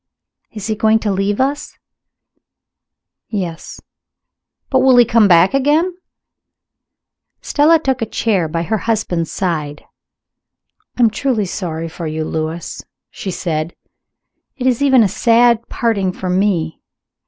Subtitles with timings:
[0.51, 1.77] "Is he going to leave us?"
[3.29, 3.79] "Yes."
[4.71, 5.95] "But he will come back again?"
[7.39, 9.83] Stella took a chair by her husband's side.
[10.97, 13.75] "I am truly sorry for you, Lewis," she said.
[14.57, 16.81] "It is even a sad parting for Me.